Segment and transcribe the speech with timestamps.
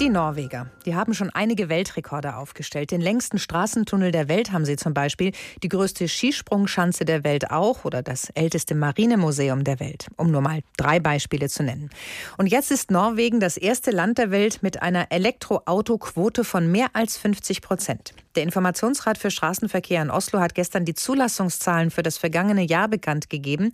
[0.00, 2.90] Die Norweger, die haben schon einige Weltrekorde aufgestellt.
[2.90, 7.84] Den längsten Straßentunnel der Welt haben sie zum Beispiel, die größte Skisprungschanze der Welt auch
[7.84, 11.90] oder das älteste Marinemuseum der Welt, um nur mal drei Beispiele zu nennen.
[12.38, 17.18] Und jetzt ist Norwegen das erste Land der Welt mit einer Elektroautoquote von mehr als
[17.18, 18.14] 50 Prozent.
[18.36, 23.28] Der Informationsrat für Straßenverkehr in Oslo hat gestern die Zulassungszahlen für das vergangene Jahr bekannt
[23.28, 23.72] gegeben.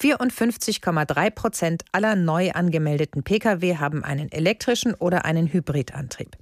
[0.00, 6.36] 54,3 Prozent aller neu angemeldeten Pkw haben einen elektrischen oder einen Hybridantrieb.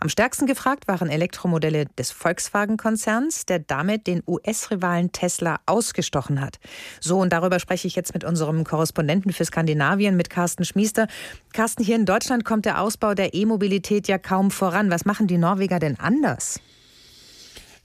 [0.00, 6.58] Am stärksten gefragt waren Elektromodelle des Volkswagen-Konzerns, der damit den US-Rivalen Tesla ausgestochen hat.
[7.00, 11.06] So, und darüber spreche ich jetzt mit unserem Korrespondenten für Skandinavien, mit Carsten Schmiester.
[11.52, 14.90] Carsten, hier in Deutschland kommt der Ausbau der E-Mobilität ja kaum voran.
[14.90, 16.60] Was machen die Norweger denn anders?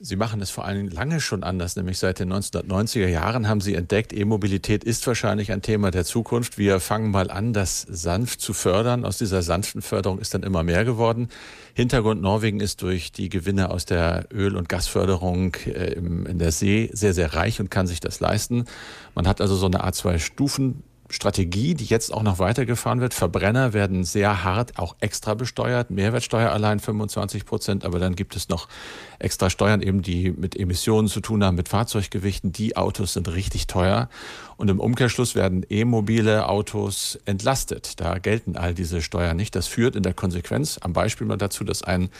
[0.04, 3.76] Sie machen es vor allem lange schon anders, nämlich seit den 1990er Jahren haben Sie
[3.76, 6.58] entdeckt, E-Mobilität ist wahrscheinlich ein Thema der Zukunft.
[6.58, 9.06] Wir fangen mal an, das sanft zu fördern.
[9.06, 11.30] Aus dieser sanften Förderung ist dann immer mehr geworden.
[11.76, 16.90] Hintergrund Norwegen ist durch die Gewinne aus der Öl- und Gasförderung äh, in der See
[16.94, 18.66] sehr, sehr reich und kann sich das leisten.
[19.14, 20.82] Man hat also so eine Art zwei Stufen
[21.12, 23.14] Strategie, die jetzt auch noch weitergefahren wird.
[23.14, 25.92] Verbrenner werden sehr hart auch extra besteuert.
[25.92, 28.68] Mehrwertsteuer allein 25 Prozent, aber dann gibt es noch
[29.20, 32.52] extra Steuern eben, die mit Emissionen zu tun haben, mit Fahrzeuggewichten.
[32.52, 34.10] Die Autos sind richtig teuer.
[34.62, 38.00] Und im Umkehrschluss werden e-mobile Autos entlastet.
[38.00, 39.56] Da gelten all diese Steuern nicht.
[39.56, 42.12] Das führt in der Konsequenz am Beispiel mal dazu, dass ein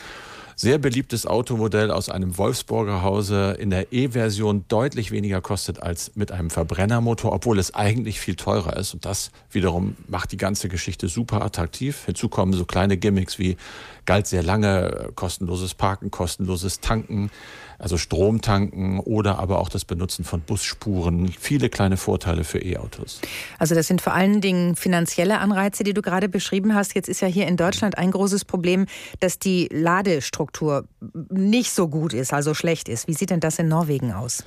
[0.56, 6.32] sehr beliebtes Automodell aus einem Wolfsburger Hause in der E-Version deutlich weniger kostet als mit
[6.32, 8.94] einem Verbrennermotor, obwohl es eigentlich viel teurer ist.
[8.94, 12.04] Und das wiederum macht die ganze Geschichte super attraktiv.
[12.06, 13.56] Hinzu kommen so kleine Gimmicks wie
[14.04, 17.30] galt sehr lange kostenloses Parken, kostenloses Tanken,
[17.78, 21.28] also Stromtanken oder aber auch das Benutzen von Busspuren.
[21.28, 23.20] Viele kleine Vorteile für E-Autos.
[23.58, 26.94] Also das sind vor allen Dingen finanzielle Anreize, die du gerade beschrieben hast.
[26.94, 28.86] Jetzt ist ja hier in Deutschland ein großes Problem,
[29.20, 30.84] dass die Ladestruktur
[31.30, 33.08] nicht so gut ist, also schlecht ist.
[33.08, 34.44] Wie sieht denn das in Norwegen aus?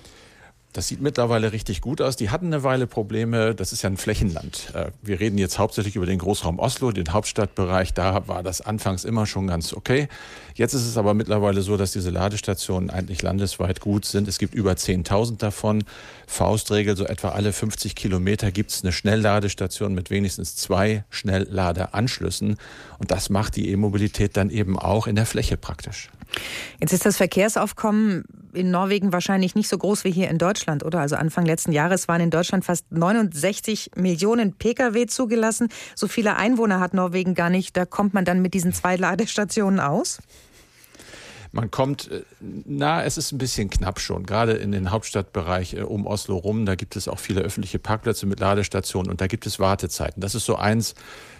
[0.75, 2.17] Das sieht mittlerweile richtig gut aus.
[2.17, 3.55] Die hatten eine Weile Probleme.
[3.55, 4.71] Das ist ja ein Flächenland.
[4.73, 7.93] Äh, wir reden jetzt hauptsächlich über den Großraum Oslo, den Hauptstadtbereich.
[7.93, 10.09] Da war das anfangs immer schon ganz okay.
[10.53, 14.27] Jetzt ist es aber mittlerweile so, dass diese Ladestationen eigentlich landesweit gut sind.
[14.27, 15.85] Es gibt über 10.000 davon.
[16.27, 22.57] Faustregel, so etwa alle 50 Kilometer gibt es eine Schnellladestation mit wenigstens zwei Schnellladeanschlüssen.
[22.99, 26.09] Und das macht die E-Mobilität dann eben auch in der Fläche praktisch.
[26.81, 30.99] Jetzt ist das Verkehrsaufkommen in Norwegen wahrscheinlich nicht so groß wie hier in Deutschland, oder?
[30.99, 35.69] Also Anfang letzten Jahres waren in Deutschland fast 69 Millionen Pkw zugelassen.
[35.95, 37.77] So viele Einwohner hat Norwegen gar nicht.
[37.77, 40.19] Da kommt man dann mit diesen zwei Ladestationen aus?
[41.55, 45.81] Man kommt, äh, na, es ist ein bisschen knapp schon, gerade in den Hauptstadtbereich äh,
[45.83, 46.65] um Oslo rum.
[46.65, 50.19] Da gibt es auch viele öffentliche Parkplätze mit Ladestationen und da gibt es Wartezeiten.
[50.19, 50.95] Das ist so eins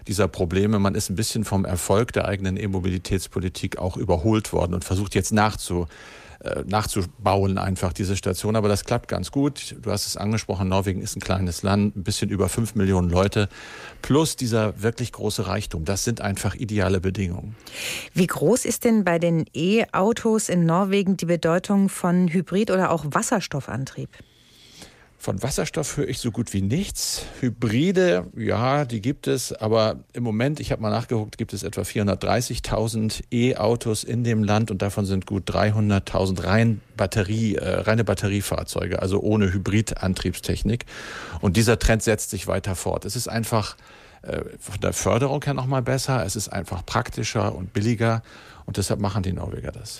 [0.07, 0.79] dieser Probleme.
[0.79, 5.33] Man ist ein bisschen vom Erfolg der eigenen E-Mobilitätspolitik auch überholt worden und versucht jetzt
[5.33, 6.24] nachzu äh,
[6.65, 8.55] nachzubauen, einfach diese Station.
[8.55, 9.75] Aber das klappt ganz gut.
[9.81, 13.49] Du hast es angesprochen, Norwegen ist ein kleines Land, ein bisschen über fünf Millionen Leute.
[14.01, 15.85] Plus dieser wirklich große Reichtum.
[15.85, 17.55] Das sind einfach ideale Bedingungen.
[18.13, 23.05] Wie groß ist denn bei den E-Autos in Norwegen die Bedeutung von Hybrid- oder auch
[23.07, 24.09] Wasserstoffantrieb?
[25.25, 27.23] Von Wasserstoff höre ich so gut wie nichts.
[27.39, 31.81] Hybride, ja, die gibt es, aber im Moment, ich habe mal nachgeguckt, gibt es etwa
[31.81, 39.01] 430.000 E-Autos in dem Land und davon sind gut 300.000 rein Batterie, äh, reine Batteriefahrzeuge,
[39.01, 40.85] also ohne Hybridantriebstechnik.
[41.41, 43.03] Und dieser Trend setzt sich weiter fort.
[43.03, 43.77] Es ist einfach
[44.59, 48.21] von der Förderung her nochmal besser, es ist einfach praktischer und billiger
[48.65, 49.99] und deshalb machen die Norweger das.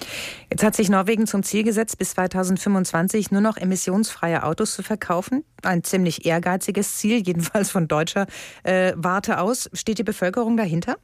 [0.50, 5.44] Jetzt hat sich Norwegen zum Ziel gesetzt, bis 2025 nur noch emissionsfreie Autos zu verkaufen.
[5.62, 8.26] Ein ziemlich ehrgeiziges Ziel, jedenfalls von deutscher
[8.64, 9.70] äh, Warte aus.
[9.74, 10.98] Steht die Bevölkerung dahinter?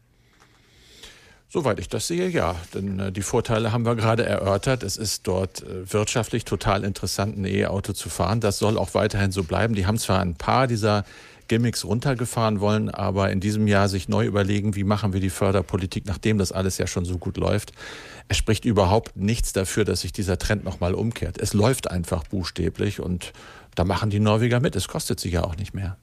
[1.49, 2.55] Soweit ich das sehe, ja.
[2.73, 4.81] Denn äh, die Vorteile haben wir gerade erörtert.
[4.83, 8.39] Es ist dort äh, wirtschaftlich total interessant, ein E-Auto zu fahren.
[8.39, 9.75] Das soll auch weiterhin so bleiben.
[9.75, 11.03] Die haben zwar ein paar dieser
[11.51, 16.05] Gimmicks runtergefahren wollen, aber in diesem Jahr sich neu überlegen, wie machen wir die Förderpolitik,
[16.05, 17.73] nachdem das alles ja schon so gut läuft.
[18.29, 21.41] Es spricht überhaupt nichts dafür, dass sich dieser Trend nochmal umkehrt.
[21.41, 23.33] Es läuft einfach buchstäblich und
[23.75, 24.77] da machen die Norweger mit.
[24.77, 25.97] Es kostet sich ja auch nicht mehr.